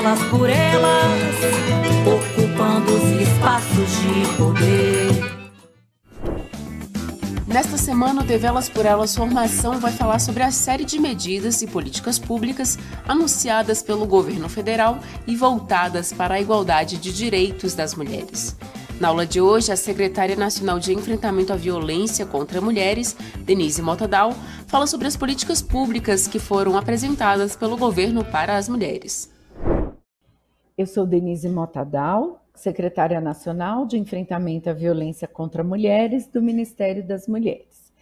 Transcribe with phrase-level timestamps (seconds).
[0.00, 1.34] Elas por elas,
[2.06, 5.10] ocupando os espaços de poder.
[7.46, 11.60] Nesta semana, o TV Elas por Elas Formação vai falar sobre a série de medidas
[11.60, 17.94] e políticas públicas anunciadas pelo governo federal e voltadas para a igualdade de direitos das
[17.94, 18.56] mulheres.
[18.98, 24.34] Na aula de hoje, a secretária nacional de enfrentamento à violência contra mulheres, Denise Motadal,
[24.66, 29.29] fala sobre as políticas públicas que foram apresentadas pelo governo para as mulheres.
[30.80, 37.28] Eu sou Denise Motadal, secretária nacional de enfrentamento à violência contra mulheres do Ministério das
[37.28, 37.92] Mulheres.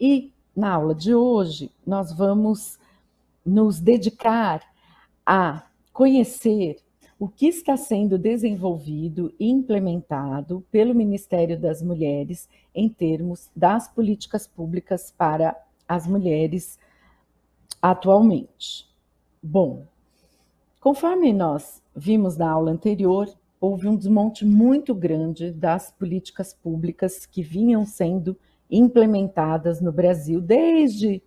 [0.00, 2.76] E na aula de hoje nós vamos
[3.46, 4.62] nos dedicar
[5.24, 5.62] a
[5.92, 6.78] conhecer
[7.20, 14.44] o que está sendo desenvolvido e implementado pelo Ministério das Mulheres em termos das políticas
[14.44, 15.56] públicas para
[15.86, 16.80] as mulheres
[17.80, 18.88] atualmente.
[19.40, 19.86] Bom,
[20.84, 23.26] conforme nós vimos na aula anterior,
[23.58, 28.38] houve um desmonte muito grande das políticas públicas que vinham sendo
[28.70, 31.22] implementadas no Brasil desde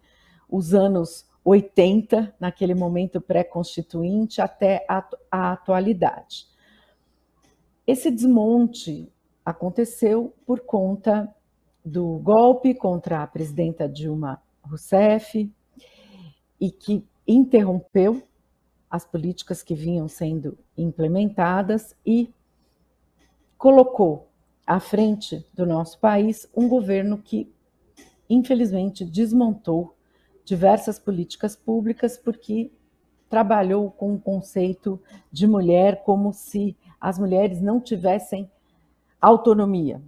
[0.47, 6.46] os anos 80, naquele momento pré-constituinte, até a, a atualidade.
[7.88, 9.12] Esse desmonte
[9.44, 11.34] aconteceu por conta
[11.84, 15.51] do golpe contra a presidenta Dilma Rousseff
[16.62, 18.22] e que interrompeu
[18.89, 22.33] as políticas que vinham sendo implementadas e
[23.57, 24.29] colocou
[24.65, 27.51] à frente do nosso país um governo que,
[28.29, 29.95] infelizmente, desmontou
[30.45, 32.71] diversas políticas públicas porque
[33.29, 38.49] trabalhou com o conceito de mulher como se as mulheres não tivessem
[39.19, 40.01] autonomia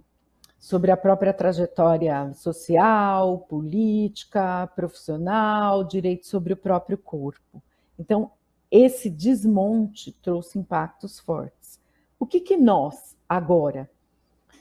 [0.58, 7.62] sobre a própria trajetória social, política, profissional, direito sobre o próprio corpo.
[7.98, 8.30] Então,
[8.70, 11.80] esse desmonte trouxe impactos fortes.
[12.18, 13.90] O que, que nós, agora,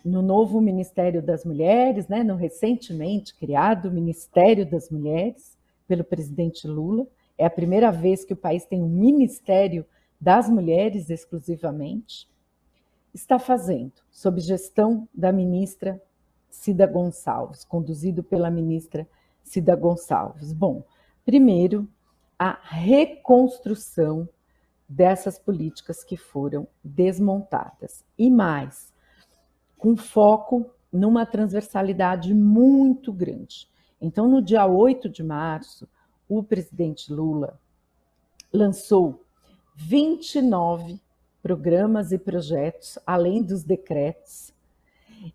[0.04, 7.06] no novo Ministério das Mulheres, né, no recentemente criado Ministério das Mulheres, pelo presidente Lula,
[7.38, 9.86] é a primeira vez que o país tem um Ministério
[10.20, 12.28] das Mulheres exclusivamente,
[13.14, 16.02] está fazendo, sob gestão da ministra
[16.50, 19.08] Cida Gonçalves, conduzido pela ministra
[19.44, 20.54] Cida Gonçalves.
[20.54, 20.84] Bom,
[21.26, 21.88] primeiro,
[22.40, 24.28] a reconstrução
[24.88, 28.04] dessas políticas que foram desmontadas.
[28.18, 28.94] E mais,
[29.78, 33.70] com foco numa transversalidade muito grande.
[34.02, 35.88] Então, no dia 8 de março,
[36.28, 37.60] o presidente Lula
[38.52, 39.26] lançou
[39.76, 41.00] 29
[41.42, 44.54] programas e projetos, além dos decretos,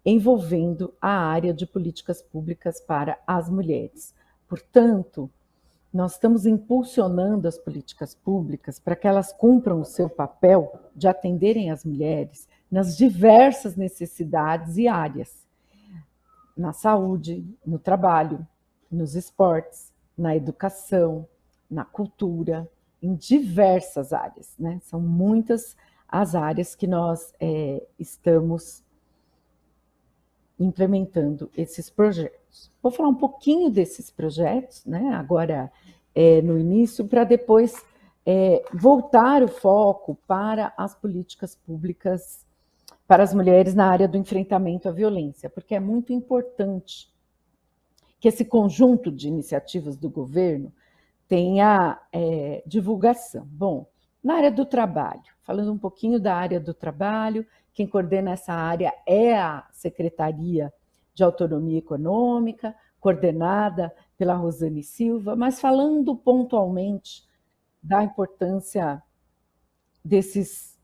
[0.05, 4.15] envolvendo a área de políticas públicas para as mulheres.
[4.49, 5.31] Portanto,
[5.95, 11.71] nós estamos impulsionando as políticas públicas para que elas cumpram o seu papel de atenderem
[11.71, 15.47] as mulheres nas diversas necessidades e áreas,
[16.57, 18.45] na saúde, no trabalho,
[18.91, 21.29] nos esportes, na educação,
[21.71, 22.69] na cultura,
[23.01, 24.81] em diversas áreas, né?
[24.83, 25.77] São muitas
[26.09, 28.83] as áreas que nós é, estamos
[30.59, 32.44] implementando esses projetos.
[32.83, 35.15] Vou falar um pouquinho desses projetos, né?
[35.15, 35.71] Agora
[36.15, 37.85] é, no início, para depois
[38.25, 42.45] é, voltar o foco para as políticas públicas
[43.07, 47.13] para as mulheres na área do enfrentamento à violência, porque é muito importante
[48.19, 50.73] que esse conjunto de iniciativas do governo
[51.29, 53.47] tenha é, divulgação.
[53.47, 53.87] Bom,
[54.23, 58.95] na área do trabalho, falando um pouquinho da área do trabalho, quem coordena essa área
[59.07, 60.73] é a Secretaria
[61.15, 67.25] de autonomia econômica, coordenada pela Rosane Silva, mas falando pontualmente
[67.83, 69.03] da importância
[70.05, 70.79] desses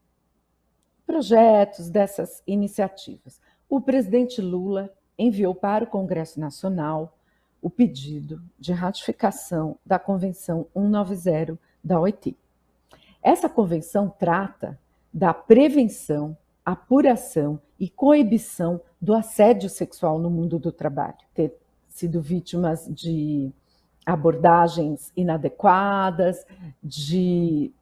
[1.07, 3.41] projetos, dessas iniciativas.
[3.69, 7.19] O presidente Lula enviou para o Congresso Nacional
[7.61, 12.37] o pedido de ratificação da Convenção 190 da OIT.
[13.23, 14.79] Essa convenção trata
[15.13, 16.37] da prevenção,
[16.73, 21.17] apuração e coibição do assédio sexual no mundo do trabalho.
[21.35, 21.55] Ter
[21.89, 23.53] sido vítimas de
[24.05, 26.45] abordagens inadequadas,
[26.83, 27.73] de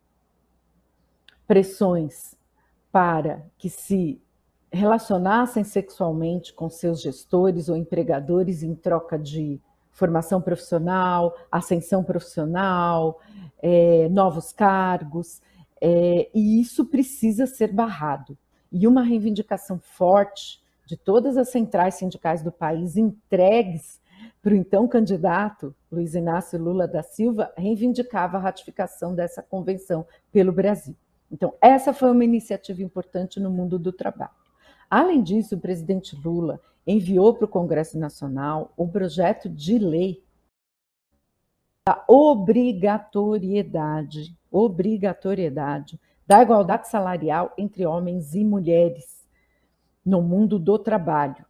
[1.47, 2.37] pressões
[2.93, 4.21] para que se
[4.71, 13.19] relacionassem sexualmente com seus gestores ou empregadores em troca de formação profissional, ascensão profissional,
[13.61, 15.41] é, novos cargos,
[15.81, 18.37] é, e isso precisa ser barrado.
[18.71, 24.01] E uma reivindicação forte de todas as centrais sindicais do país entregues
[24.43, 30.53] para o então candidato Luiz Inácio Lula da Silva reivindicava a ratificação dessa convenção pelo
[30.53, 30.97] Brasil.
[31.31, 34.33] Então, essa foi uma iniciativa importante no mundo do trabalho.
[34.89, 40.25] Além disso, o presidente Lula enviou para o Congresso Nacional um projeto de lei
[41.87, 49.27] da obrigatoriedade, obrigatoriedade da igualdade salarial entre homens e mulheres
[50.05, 51.43] no mundo do trabalho.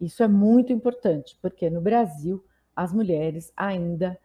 [0.00, 2.42] Isso é muito importante, porque no Brasil
[2.74, 4.18] as mulheres ainda,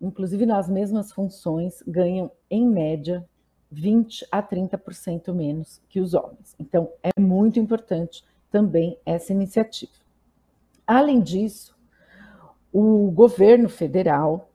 [0.00, 3.24] inclusive nas mesmas funções, ganham em média
[3.70, 6.56] 20 a 30% menos que os homens.
[6.58, 9.92] Então, é muito importante também essa iniciativa.
[10.84, 11.78] Além disso,
[12.72, 14.50] o governo federal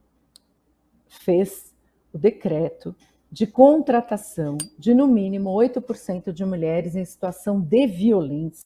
[1.07, 1.73] fez
[2.11, 2.93] o decreto
[3.31, 8.63] de contratação de no mínimo 8% de mulheres em situação de violência.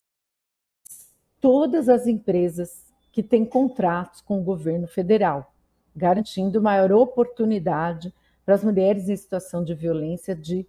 [1.40, 5.52] Todas as empresas que têm contratos com o governo federal,
[5.94, 8.14] garantindo maior oportunidade
[8.44, 10.66] para as mulheres em situação de violência de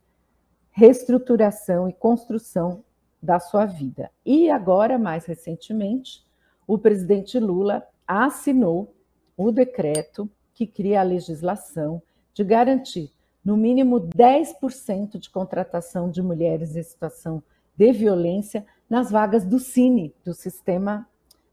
[0.71, 2.83] reestruturação e construção
[3.21, 4.11] da sua vida.
[4.25, 6.25] E agora, mais recentemente,
[6.67, 8.93] o presidente Lula assinou
[9.37, 12.01] o decreto que cria a legislação
[12.33, 13.12] de garantir
[13.43, 17.43] no mínimo 10% de contratação de mulheres em situação
[17.75, 21.07] de violência nas vagas do Cine, do Sistema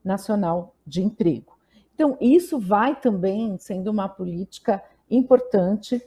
[0.05, 1.59] Nacional de Emprego.
[1.95, 6.03] Então, isso vai também sendo uma política importante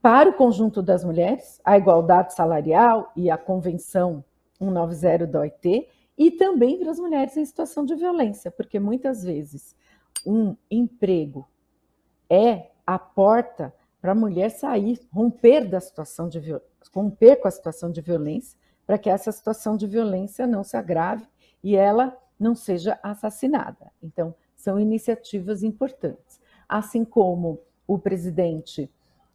[0.00, 4.24] para o conjunto das mulheres, a igualdade salarial e a Convenção
[4.58, 9.74] 190 da OIT, e também para as mulheres em situação de violência, porque muitas vezes
[10.26, 11.48] um emprego
[12.28, 16.40] é a porta para a mulher sair, romper da situação de
[16.92, 21.26] romper com a situação de violência, para que essa situação de violência não se agrave
[21.62, 23.92] e ela não seja assassinada.
[24.02, 26.40] Então, são iniciativas importantes.
[26.68, 28.90] Assim como o presidente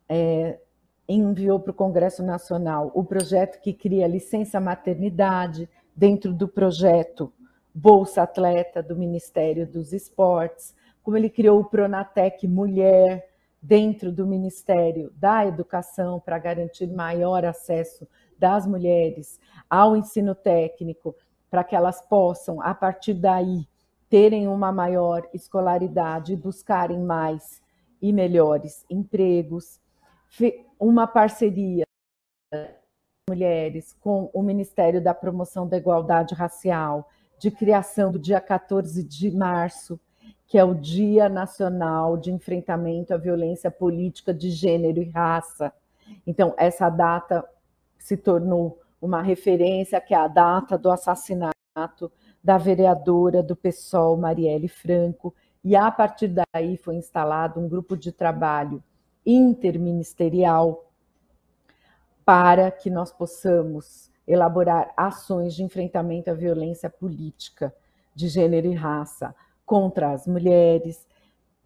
[0.08, 0.60] é,
[1.08, 7.32] enviou para o Congresso Nacional o projeto que cria licença maternidade dentro do projeto
[7.74, 13.33] Bolsa Atleta do Ministério dos Esportes, como ele criou o Pronatec Mulher
[13.64, 18.06] dentro do Ministério da Educação para garantir maior acesso
[18.38, 19.40] das mulheres
[19.70, 21.16] ao ensino técnico,
[21.50, 23.66] para que elas possam, a partir daí,
[24.10, 27.62] terem uma maior escolaridade e buscarem mais
[28.02, 29.80] e melhores empregos,
[30.78, 31.86] uma parceria
[33.30, 39.32] mulheres com o Ministério da Promoção da Igualdade Racial, de criação do dia 14 de
[39.32, 39.98] março,
[40.48, 45.74] que é o Dia Nacional de Enfrentamento à Violência Política de Gênero e Raça.
[46.28, 47.44] Então, essa data
[47.98, 52.12] se tornou uma referência, que é a data do assassinato
[52.44, 55.34] da vereadora do PSOL, Marielle Franco,
[55.64, 58.84] e a partir daí foi instalado um grupo de trabalho
[59.26, 60.92] interministerial
[62.26, 67.74] para que nós possamos elaborar ações de enfrentamento à violência política
[68.14, 69.34] de gênero e raça
[69.66, 71.08] contra as mulheres.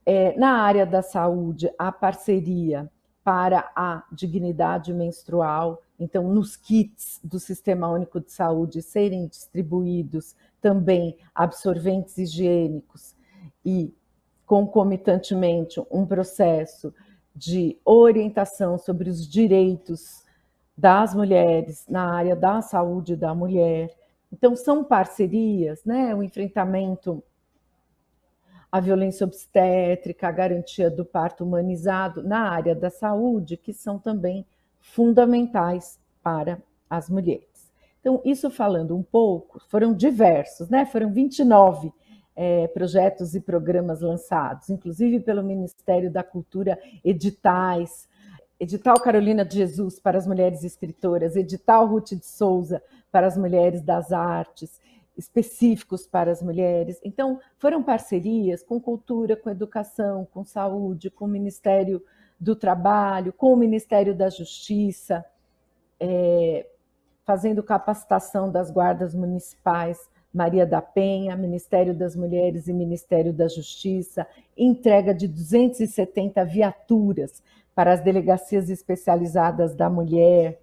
[0.05, 2.89] É, na área da saúde, a parceria
[3.23, 11.17] para a dignidade menstrual, então, nos kits do Sistema Único de Saúde serem distribuídos também
[11.33, 13.15] absorventes higiênicos
[13.65, 13.93] e,
[14.45, 16.93] concomitantemente, um processo
[17.35, 20.23] de orientação sobre os direitos
[20.77, 23.95] das mulheres na área da saúde da mulher.
[24.31, 26.13] Então, são parcerias, né?
[26.13, 27.23] O enfrentamento
[28.71, 34.45] à violência obstétrica, a garantia do parto humanizado na área da saúde, que são também
[34.79, 37.71] fundamentais para as mulheres.
[37.99, 40.85] Então, isso falando um pouco, foram diversos, né?
[40.85, 41.91] Foram 29
[42.35, 48.07] é, projetos e programas lançados, inclusive pelo Ministério da Cultura, editais,
[48.59, 52.81] edital Carolina de Jesus para as mulheres escritoras, edital Ruth de Souza
[53.11, 54.79] para as mulheres das artes,
[55.17, 56.99] específicos para as mulheres.
[57.03, 62.03] Então, foram parcerias com cultura, com educação, com saúde, com o Ministério
[62.39, 65.25] do Trabalho, com o Ministério da Justiça,
[65.99, 66.67] é,
[67.25, 69.97] fazendo capacitação das guardas municipais
[70.33, 77.41] Maria da Penha, Ministério das Mulheres e Ministério da Justiça, entrega de 270 viaturas
[77.73, 80.61] para as delegacias especializadas da mulher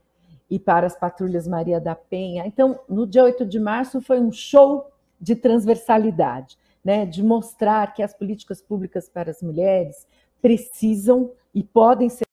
[0.55, 2.47] e para as patrulhas Maria da Penha.
[2.47, 4.89] Então, no dia 8 de março foi um show
[5.21, 10.07] de transversalidade, né, de mostrar que as políticas públicas para as mulheres
[10.41, 12.25] precisam e podem ser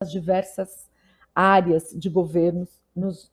[0.00, 0.88] as diversas
[1.34, 3.32] áreas de governos nos,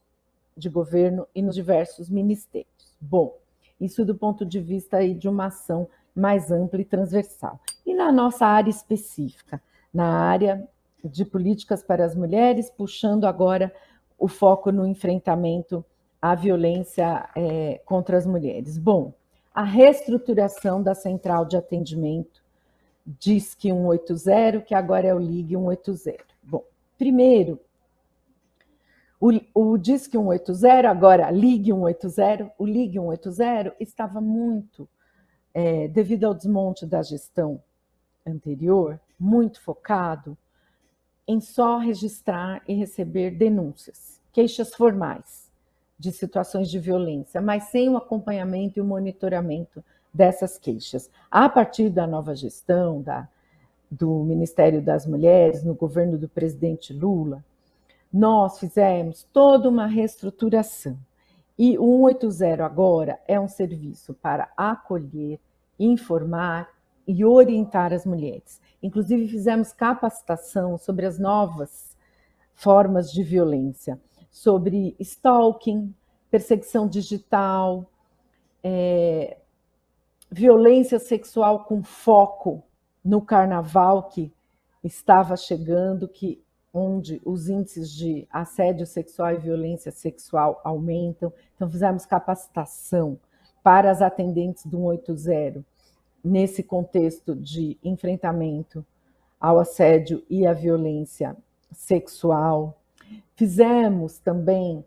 [0.55, 2.97] de governo e nos diversos ministérios.
[2.99, 3.37] Bom,
[3.79, 7.59] isso do ponto de vista aí de uma ação mais ampla e transversal.
[7.85, 9.61] E na nossa área específica,
[9.93, 10.67] na área
[11.07, 13.73] de políticas para as mulheres, puxando agora
[14.17, 15.85] o foco no enfrentamento
[16.21, 18.77] à violência é, contra as mulheres.
[18.77, 19.13] Bom,
[19.53, 22.43] a reestruturação da central de atendimento
[23.05, 26.23] DISC 180, que agora é o LIG 180.
[26.43, 26.63] Bom,
[26.97, 27.59] primeiro,
[29.19, 34.87] o, o DISC 180, agora Ligue 180, o Ligue 180 estava muito,
[35.53, 37.61] é, devido ao desmonte da gestão
[38.25, 40.37] anterior, muito focado
[41.27, 45.51] em só registrar e receber denúncias, queixas formais
[45.99, 51.09] de situações de violência, mas sem o acompanhamento e o monitoramento dessas queixas.
[51.29, 53.27] A partir da nova gestão da,
[53.89, 57.43] do Ministério das Mulheres, no governo do presidente Lula,
[58.13, 60.97] nós fizemos toda uma reestruturação.
[61.57, 65.39] E o 180 agora é um serviço para acolher,
[65.79, 66.69] informar
[67.07, 68.61] e orientar as mulheres.
[68.83, 71.95] Inclusive, fizemos capacitação sobre as novas
[72.53, 73.99] formas de violência,
[74.29, 75.93] sobre stalking,
[76.29, 77.89] perseguição digital,
[78.61, 79.37] é,
[80.29, 82.61] violência sexual com foco
[83.03, 84.33] no carnaval que
[84.83, 91.31] estava chegando, que onde os índices de assédio sexual e violência sexual aumentam.
[91.55, 93.17] Então, fizemos capacitação
[93.63, 95.57] para as atendentes do 180
[96.23, 98.85] nesse contexto de enfrentamento
[99.39, 101.35] ao assédio e à violência
[101.71, 102.79] sexual.
[103.35, 104.83] Fizemos também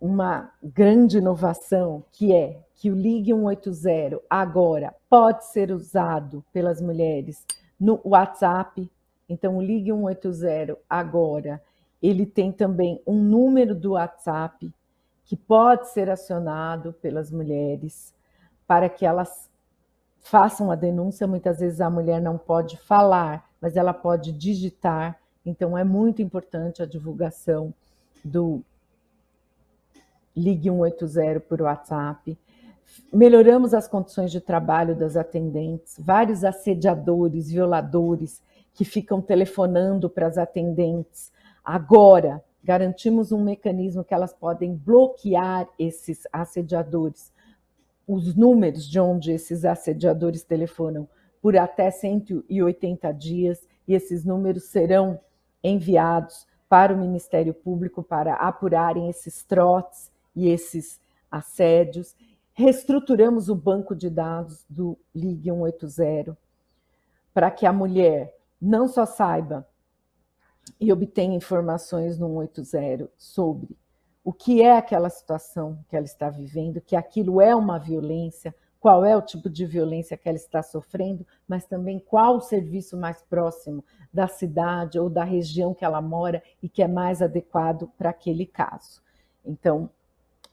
[0.00, 7.44] uma grande inovação, que é que o Ligue 180 agora pode ser usado pelas mulheres
[7.80, 8.88] no WhatsApp,
[9.28, 11.62] então, o Ligue 180 agora,
[12.02, 14.72] ele tem também um número do WhatsApp
[15.24, 18.14] que pode ser acionado pelas mulheres
[18.66, 19.50] para que elas
[20.28, 21.26] façam a denúncia.
[21.26, 25.18] Muitas vezes a mulher não pode falar, mas ela pode digitar.
[25.44, 27.72] Então, é muito importante a divulgação
[28.24, 28.62] do
[30.36, 32.38] Ligue 180 por WhatsApp.
[33.12, 38.42] Melhoramos as condições de trabalho das atendentes, vários assediadores, violadores
[38.74, 41.32] que ficam telefonando para as atendentes.
[41.64, 47.32] Agora, garantimos um mecanismo que elas podem bloquear esses assediadores,
[48.08, 51.06] os números de onde esses assediadores telefonam,
[51.42, 55.20] por até 180 dias, e esses números serão
[55.62, 60.98] enviados para o Ministério Público para apurarem esses trotes e esses
[61.30, 62.16] assédios.
[62.54, 66.36] Reestruturamos o banco de dados do Ligue 180
[67.32, 69.68] para que a mulher não só saiba
[70.80, 73.76] e obtenha informações no 180 sobre
[74.24, 79.04] o que é aquela situação que ela está vivendo, que aquilo é uma violência, qual
[79.04, 83.22] é o tipo de violência que ela está sofrendo, mas também qual o serviço mais
[83.22, 88.10] próximo da cidade ou da região que ela mora e que é mais adequado para
[88.10, 89.02] aquele caso.
[89.44, 89.90] Então,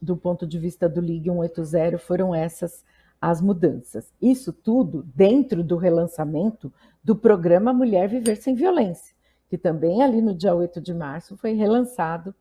[0.02, 2.84] do ponto de vista do Ligue 180, foram essas
[3.22, 4.14] as mudanças.
[4.22, 6.72] Isso tudo dentro do relançamento
[7.04, 9.16] do programa Mulher Viver Sem Violência,
[9.48, 12.36] que também ali no dia 8 de março foi relançado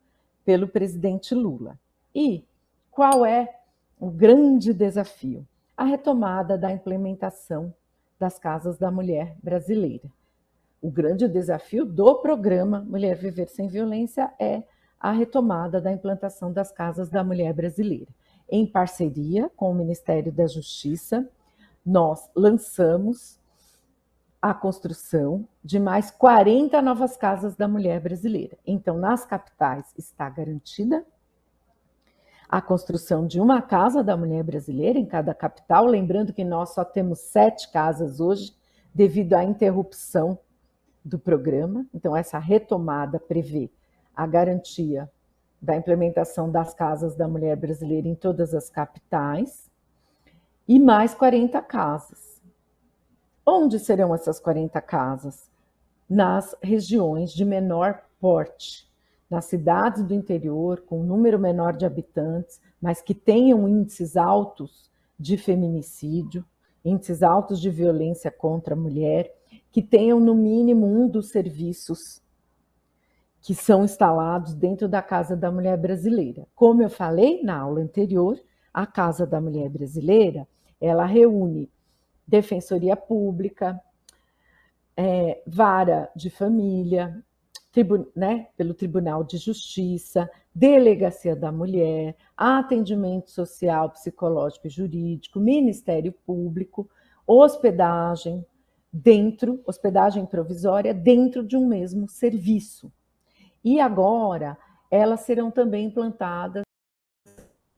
[0.44, 1.78] pelo presidente Lula.
[2.14, 2.44] E
[2.90, 3.60] qual é
[3.98, 5.46] o grande desafio?
[5.76, 7.74] A retomada da implementação
[8.18, 10.08] das casas da mulher brasileira.
[10.80, 14.62] O grande desafio do programa Mulher Viver Sem Violência é
[15.00, 18.08] a retomada da implantação das casas da mulher brasileira
[18.48, 21.28] em parceria com o Ministério da Justiça,
[21.84, 23.38] nós lançamos
[24.44, 28.58] a construção de mais 40 novas casas da mulher brasileira.
[28.66, 31.02] Então, nas capitais está garantida
[32.46, 36.84] a construção de uma casa da mulher brasileira em cada capital, lembrando que nós só
[36.84, 38.54] temos sete casas hoje,
[38.94, 40.38] devido à interrupção
[41.02, 41.86] do programa.
[41.94, 43.70] Então, essa retomada prevê
[44.14, 45.10] a garantia
[45.58, 49.70] da implementação das casas da mulher brasileira em todas as capitais
[50.68, 52.33] e mais 40 casas.
[53.46, 55.50] Onde serão essas 40 casas?
[56.08, 58.90] Nas regiões de menor porte,
[59.28, 64.90] nas cidades do interior, com um número menor de habitantes, mas que tenham índices altos
[65.18, 66.44] de feminicídio,
[66.84, 69.34] índices altos de violência contra a mulher,
[69.70, 72.22] que tenham no mínimo um dos serviços
[73.42, 76.46] que são instalados dentro da Casa da Mulher Brasileira.
[76.54, 78.40] Como eu falei na aula anterior,
[78.72, 80.48] a Casa da Mulher Brasileira,
[80.80, 81.70] ela reúne
[82.26, 83.80] defensoria pública,
[84.96, 87.22] é, vara de família,
[87.72, 96.12] tribu, né, pelo Tribunal de Justiça, delegacia da mulher, atendimento social, psicológico e jurídico, Ministério
[96.24, 96.88] Público,
[97.26, 98.44] hospedagem
[98.92, 102.92] dentro, hospedagem provisória dentro de um mesmo serviço.
[103.64, 104.56] E agora
[104.88, 106.63] elas serão também implantadas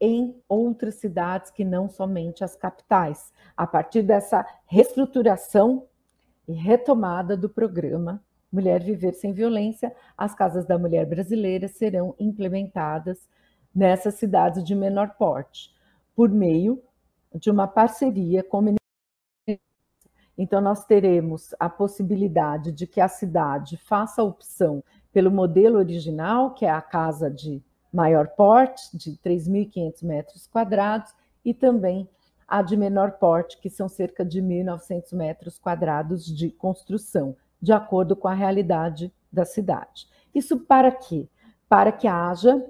[0.01, 5.87] em outras cidades que não somente as capitais, a partir dessa reestruturação
[6.47, 8.23] e retomada do programa
[8.53, 13.29] Mulher Viver Sem Violência, as casas da mulher brasileira serão implementadas
[13.75, 15.75] nessas cidades de menor porte,
[16.15, 16.83] por meio
[17.35, 18.77] de uma parceria com o
[20.39, 26.67] então, nós teremos a possibilidade de que a cidade faça opção pelo modelo original, que
[26.67, 27.65] é a casa de
[27.97, 32.07] maior porte, de 3.500 metros quadrados, e também
[32.47, 38.15] a de menor porte, que são cerca de 1.900 metros quadrados de construção, de acordo
[38.15, 40.07] com a realidade da cidade.
[40.35, 41.27] Isso para quê?
[41.71, 42.63] Para que haja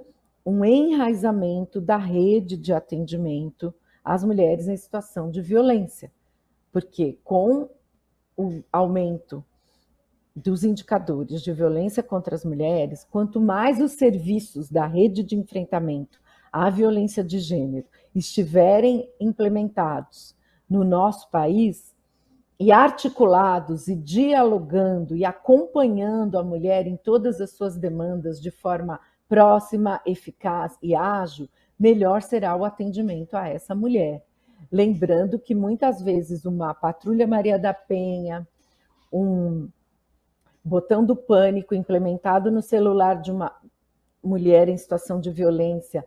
[0.45, 6.13] um enraizamento da rede de atendimento às mulheres em situação de violência,
[6.71, 7.69] porque com
[8.37, 9.45] o aumento
[10.37, 16.21] dos indicadores de violência contra as mulheres, quanto mais os serviços da rede de enfrentamento
[16.53, 20.37] à violência de gênero estiverem implementados
[20.69, 21.97] no nosso país
[22.61, 29.01] e articulados e dialogando e acompanhando a mulher em todas as suas demandas de forma
[29.29, 34.25] próxima, eficaz e ágil, melhor será o atendimento a essa mulher.
[34.71, 38.47] Lembrando que muitas vezes uma patrulha Maria da Penha,
[39.13, 39.69] um
[40.67, 43.55] botão do pânico implementado no celular de uma
[44.23, 46.05] mulher em situação de violência,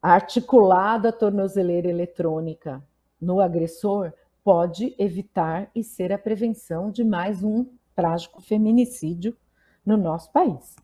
[0.00, 2.82] articulado a tornozeleira eletrônica
[3.20, 4.10] no agressor,
[4.42, 9.36] pode evitar e ser a prevenção de mais um trágico feminicídio
[9.84, 10.74] no nosso país.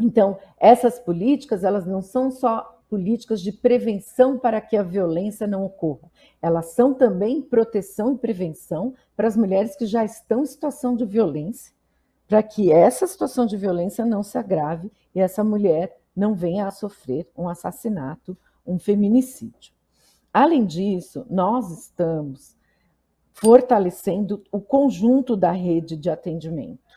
[0.00, 5.64] Então, essas políticas, elas não são só políticas de prevenção para que a violência não
[5.64, 6.10] ocorra.
[6.42, 11.06] Elas são também proteção e prevenção para as mulheres que já estão em situação de
[11.06, 11.72] violência,
[12.26, 16.72] para que essa situação de violência não se agrave e essa mulher não venha a
[16.72, 19.72] sofrer um assassinato, um feminicídio.
[20.32, 22.56] Além disso, nós estamos
[23.32, 26.89] fortalecendo o conjunto da rede de atendimento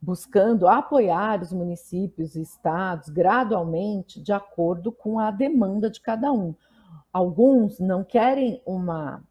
[0.00, 6.54] buscando apoiar os municípios e estados gradualmente de acordo com a demanda de cada um.
[7.12, 9.22] Alguns não querem uma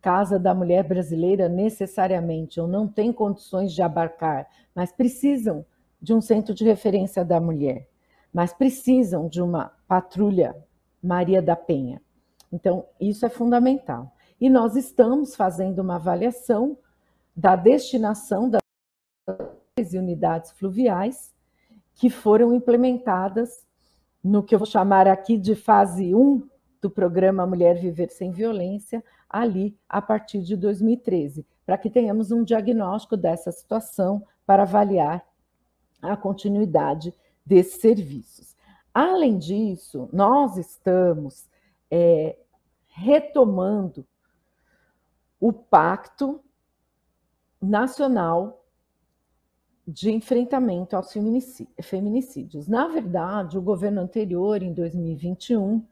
[0.00, 5.64] casa da mulher brasileira necessariamente, ou não têm condições de abarcar, mas precisam
[6.00, 7.88] de um centro de referência da mulher,
[8.32, 10.54] mas precisam de uma patrulha
[11.02, 12.02] Maria da Penha.
[12.52, 14.12] Então, isso é fundamental.
[14.38, 16.76] E nós estamos fazendo uma avaliação
[17.34, 18.58] da destinação da
[19.76, 21.34] e unidades fluviais
[21.96, 23.66] que foram implementadas
[24.22, 26.48] no que eu vou chamar aqui de fase 1
[26.80, 32.44] do programa Mulher Viver Sem Violência, ali a partir de 2013, para que tenhamos um
[32.44, 35.26] diagnóstico dessa situação para avaliar
[36.00, 37.12] a continuidade
[37.44, 38.54] desses serviços.
[38.92, 41.48] Além disso, nós estamos
[41.90, 42.38] é,
[42.86, 44.06] retomando
[45.40, 46.40] o Pacto
[47.60, 48.63] Nacional
[49.86, 51.12] de enfrentamento aos
[51.82, 52.66] feminicídios.
[52.66, 55.84] Na verdade, o governo anterior, em 2021,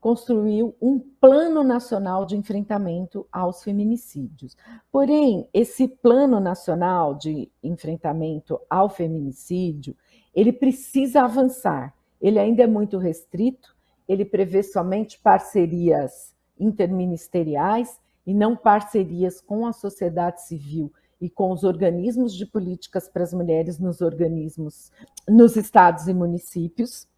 [0.00, 4.56] construiu um plano nacional de enfrentamento aos feminicídios.
[4.90, 9.96] Porém, esse plano nacional de enfrentamento ao feminicídio,
[10.34, 11.94] ele precisa avançar.
[12.20, 13.74] Ele ainda é muito restrito,
[14.08, 20.92] ele prevê somente parcerias interministeriais e não parcerias com a sociedade civil
[21.24, 24.92] e com os organismos de políticas para as mulheres nos organismos,
[25.26, 27.08] nos estados e municípios.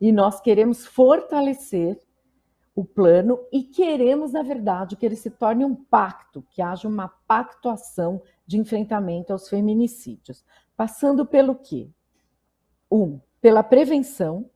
[0.00, 2.00] E nós queremos fortalecer
[2.74, 7.06] o plano e queremos, na verdade, que ele se torne um pacto, que haja uma
[7.06, 10.44] pactuação de enfrentamento aos feminicídios,
[10.76, 11.88] passando pelo quê?
[12.90, 14.50] Um, pela prevenção,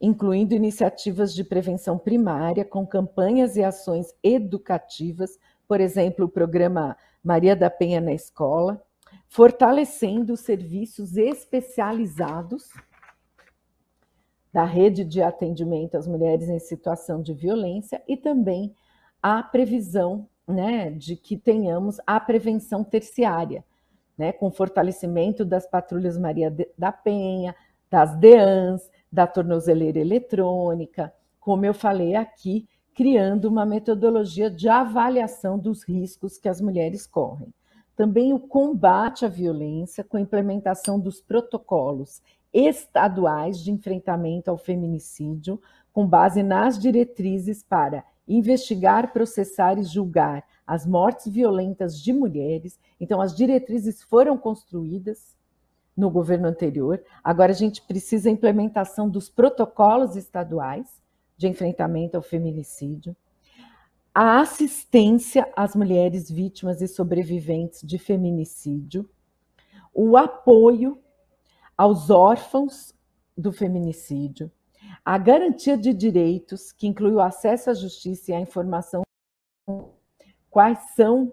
[0.00, 7.54] incluindo iniciativas de prevenção primária, com campanhas e ações educativas, por exemplo, o programa Maria
[7.54, 8.82] da Penha na Escola,
[9.28, 12.72] fortalecendo os serviços especializados
[14.50, 18.74] da rede de atendimento às mulheres em situação de violência e também
[19.22, 23.62] a previsão né, de que tenhamos a prevenção terciária,
[24.16, 27.54] né, com fortalecimento das patrulhas Maria da Penha,
[27.90, 32.66] das DEANs, da tornozeleira eletrônica, como eu falei aqui,
[32.98, 37.54] criando uma metodologia de avaliação dos riscos que as mulheres correm.
[37.94, 42.20] Também o combate à violência com a implementação dos protocolos
[42.52, 50.84] estaduais de enfrentamento ao feminicídio, com base nas diretrizes para investigar, processar e julgar as
[50.84, 52.80] mortes violentas de mulheres.
[52.98, 55.36] Então, as diretrizes foram construídas
[55.96, 57.00] no governo anterior.
[57.22, 60.98] Agora a gente precisa a implementação dos protocolos estaduais
[61.38, 63.16] de enfrentamento ao feminicídio,
[64.12, 69.08] a assistência às mulheres vítimas e sobreviventes de feminicídio,
[69.94, 71.00] o apoio
[71.76, 72.92] aos órfãos
[73.36, 74.50] do feminicídio,
[75.04, 79.02] a garantia de direitos, que inclui o acesso à justiça e à informação,
[80.50, 81.32] quais são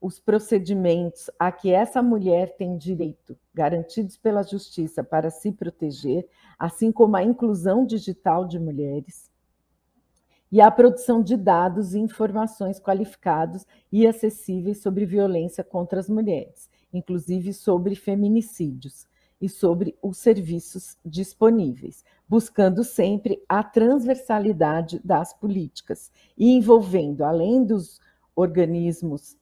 [0.00, 6.26] os procedimentos a que essa mulher tem direito, garantidos pela justiça para se proteger,
[6.58, 9.28] assim como a inclusão digital de mulheres,
[10.50, 16.70] e a produção de dados e informações qualificados e acessíveis sobre violência contra as mulheres,
[16.92, 19.06] inclusive sobre feminicídios
[19.40, 28.00] e sobre os serviços disponíveis, buscando sempre a transversalidade das políticas e envolvendo, além dos
[28.34, 29.36] organismos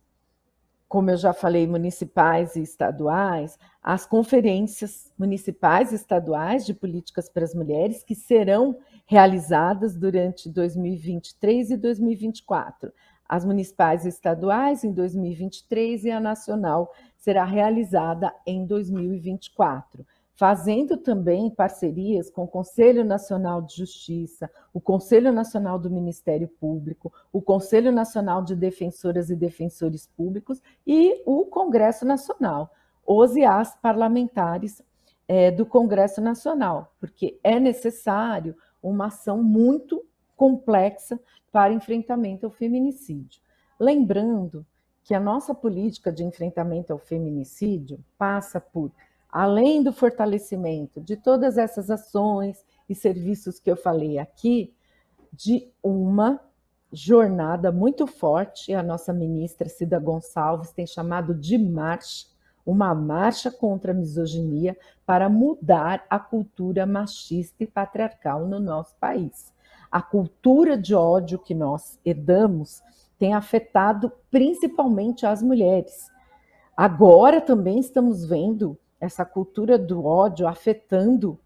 [0.89, 7.45] como eu já falei, municipais e estaduais, as conferências municipais e estaduais de políticas para
[7.45, 12.93] as mulheres, que serão realizadas durante 2023 e 2024.
[13.29, 21.49] As municipais e estaduais em 2023 e a nacional será realizada em 2024 fazendo também
[21.49, 27.91] parcerias com o Conselho Nacional de Justiça, o Conselho Nacional do Ministério Público, o Conselho
[27.91, 32.71] Nacional de Defensoras e Defensores Públicos e o Congresso Nacional,
[33.07, 34.83] os e as parlamentares
[35.27, 40.05] é, do Congresso Nacional, porque é necessário uma ação muito
[40.37, 41.19] complexa
[41.51, 43.41] para enfrentamento ao feminicídio.
[43.81, 44.67] Lembrando
[45.03, 48.93] que a nossa política de enfrentamento ao feminicídio passa por
[49.31, 54.75] além do fortalecimento de todas essas ações e serviços que eu falei aqui,
[55.33, 56.41] de uma
[56.93, 62.27] jornada muito forte, a nossa ministra Cida Gonçalves tem chamado de marcha,
[62.65, 69.53] uma marcha contra a misoginia para mudar a cultura machista e patriarcal no nosso país.
[69.91, 72.83] A cultura de ódio que nós herdamos
[73.19, 76.11] tem afetado principalmente as mulheres.
[76.77, 81.39] Agora também estamos vendo essa cultura do ódio afetando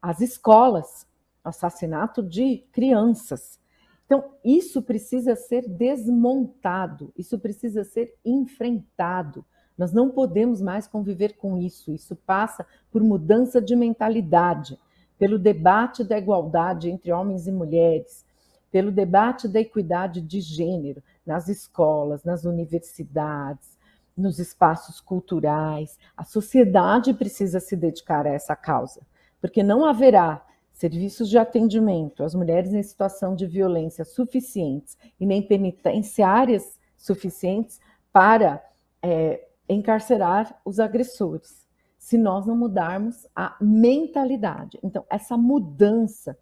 [0.00, 1.06] as escolas,
[1.42, 3.58] assassinato de crianças.
[4.04, 9.44] Então, isso precisa ser desmontado, isso precisa ser enfrentado.
[9.76, 11.92] Nós não podemos mais conviver com isso.
[11.92, 14.78] Isso passa por mudança de mentalidade,
[15.18, 18.24] pelo debate da igualdade entre homens e mulheres,
[18.70, 23.75] pelo debate da equidade de gênero nas escolas, nas universidades,
[24.16, 25.98] nos espaços culturais.
[26.16, 29.00] A sociedade precisa se dedicar a essa causa,
[29.40, 35.42] porque não haverá serviços de atendimento às mulheres em situação de violência suficientes e nem
[35.42, 37.80] penitenciárias suficientes
[38.12, 38.62] para
[39.02, 41.66] é, encarcerar os agressores,
[41.98, 44.78] se nós não mudarmos a mentalidade.
[44.82, 46.38] Então, essa mudança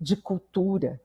[0.00, 1.00] de cultura,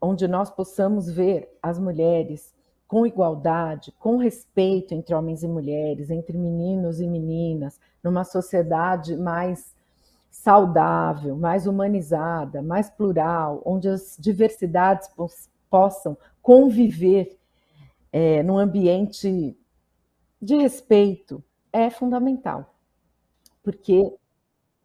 [0.00, 2.54] onde nós possamos ver as mulheres
[2.90, 9.72] com igualdade, com respeito entre homens e mulheres, entre meninos e meninas, numa sociedade mais
[10.28, 15.08] saudável, mais humanizada, mais plural, onde as diversidades
[15.70, 17.38] possam conviver
[18.12, 19.56] é, num ambiente
[20.42, 21.40] de respeito,
[21.72, 22.74] é fundamental,
[23.62, 24.12] porque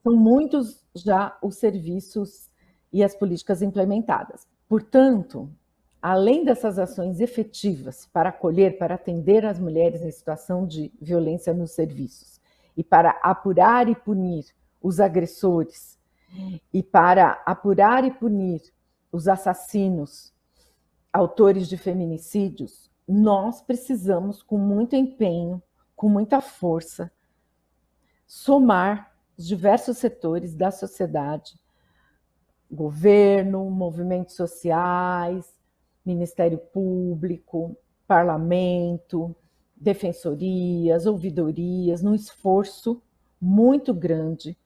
[0.03, 2.51] são muitos já os serviços
[2.93, 4.47] e as políticas implementadas.
[4.69, 5.49] Portanto,
[6.07, 11.71] além dessas ações efetivas para acolher, para atender as mulheres em situação de violência nos
[11.71, 12.39] serviços
[12.77, 14.45] e para apurar e punir
[14.79, 15.97] os agressores
[16.71, 18.61] e para apurar e punir
[19.11, 20.31] os assassinos,
[21.11, 25.59] autores de feminicídios, nós precisamos, com muito empenho,
[25.95, 27.11] com muita força,
[28.27, 31.59] somar os diversos setores da sociedade,
[32.69, 35.55] governo, movimentos sociais,
[36.05, 37.75] Ministério Público,
[38.07, 39.35] parlamento,
[39.75, 43.01] defensorias, ouvidorias, num esforço
[43.41, 44.57] muito grande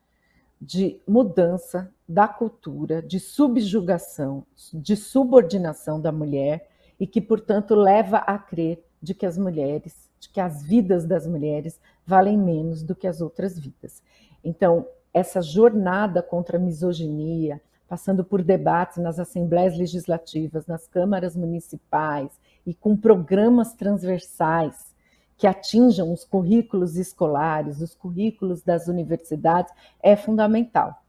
[0.61, 6.67] de mudança da cultura, de subjugação, de subordinação da mulher
[6.99, 11.25] e que, portanto, leva a crer de que as mulheres, de que as vidas das
[11.25, 14.03] mulheres valem menos do que as outras vidas.
[14.43, 22.29] Então, essa jornada contra a misoginia, passando por debates nas assembleias legislativas, nas câmaras municipais
[22.63, 24.93] e com programas transversais
[25.35, 29.73] que atinjam os currículos escolares, os currículos das universidades,
[30.03, 31.01] é fundamental.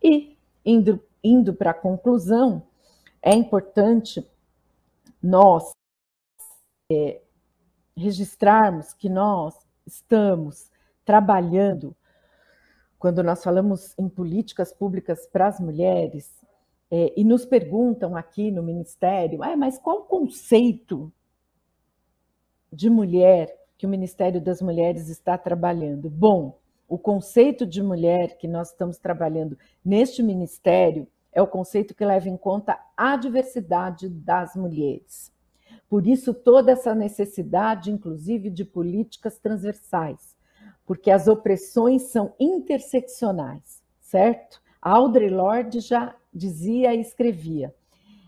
[0.00, 2.62] E, indo, indo para a conclusão,
[3.20, 4.24] é importante
[5.20, 5.72] nós
[6.92, 7.20] é,
[7.96, 10.70] registrarmos que nós estamos
[11.04, 11.96] trabalhando
[12.98, 16.38] quando nós falamos em políticas públicas para as mulheres,
[16.90, 21.12] é, e nos perguntam aqui no Ministério, ah, mas qual o conceito
[22.72, 26.08] de mulher que o Ministério das Mulheres está trabalhando?
[26.08, 26.58] Bom,
[26.88, 32.28] o conceito de mulher que nós estamos trabalhando neste ministério é o conceito que leva
[32.28, 35.30] em conta a diversidade das mulheres.
[35.88, 40.34] Por isso, toda essa necessidade, inclusive, de políticas transversais,
[40.88, 44.58] porque as opressões são interseccionais, certo?
[44.80, 47.74] Audre Lorde já dizia e escrevia: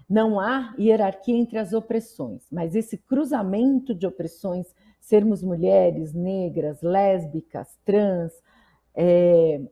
[0.06, 7.78] não há hierarquia entre as opressões, mas esse cruzamento de opressões, sermos mulheres, negras, lésbicas,
[7.82, 8.30] trans,
[8.94, 9.62] é,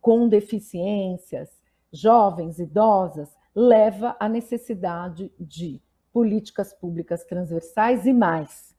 [0.00, 1.50] com deficiências,
[1.92, 8.72] jovens, idosas, leva à necessidade de políticas públicas transversais e mais,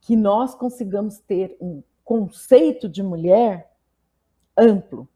[0.00, 3.68] que nós consigamos ter um conceito de mulher
[4.56, 5.08] amplo.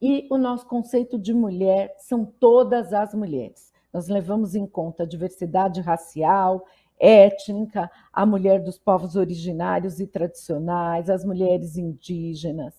[0.00, 3.72] E o nosso conceito de mulher são todas as mulheres.
[3.92, 6.66] Nós levamos em conta a diversidade racial,
[6.98, 12.74] étnica, a mulher dos povos originários e tradicionais, as mulheres indígenas,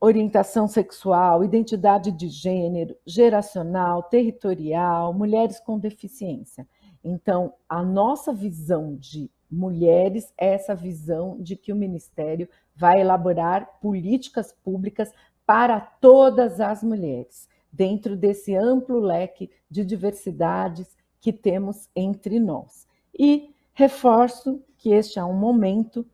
[0.00, 6.66] orientação sexual, identidade de gênero, geracional, territorial, mulheres com deficiência.
[7.02, 13.78] Então, a nossa visão de mulheres é essa visão de que o Ministério vai elaborar
[13.80, 15.12] políticas públicas
[15.46, 22.86] para todas as mulheres, dentro desse amplo leque de diversidades que temos entre nós.
[23.18, 26.06] E reforço que este é um momento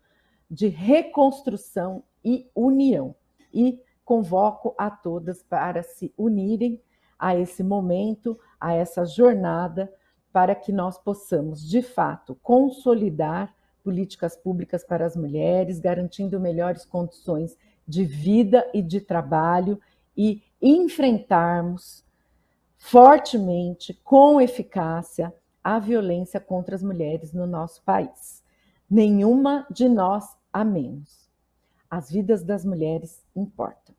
[0.50, 3.14] de reconstrução e união.
[3.52, 6.80] E convoco a todas para se unirem
[7.18, 9.92] a esse momento, a essa jornada
[10.34, 17.56] para que nós possamos, de fato, consolidar políticas públicas para as mulheres, garantindo melhores condições
[17.86, 19.80] de vida e de trabalho
[20.16, 22.04] e enfrentarmos
[22.76, 28.42] fortemente, com eficácia, a violência contra as mulheres no nosso país.
[28.90, 31.30] Nenhuma de nós a menos.
[31.88, 33.94] As vidas das mulheres importam.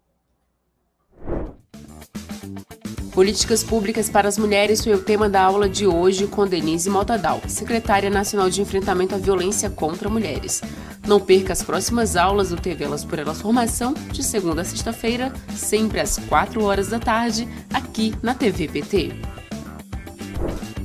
[3.15, 7.41] Políticas Públicas para as Mulheres foi o tema da aula de hoje com Denise Motadal,
[7.47, 10.61] secretária nacional de enfrentamento à violência contra mulheres.
[11.07, 15.31] Não perca as próximas aulas do TV Elas por Elas Formação, de segunda a sexta-feira,
[15.55, 19.13] sempre às 4 horas da tarde, aqui na TV PT.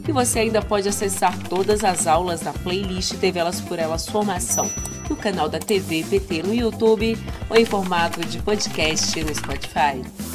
[0.06, 4.70] E você ainda pode acessar todas as aulas da playlist TV Elas por Elas Formação
[5.08, 10.29] no canal da TV PT no YouTube ou em formato de podcast no Spotify.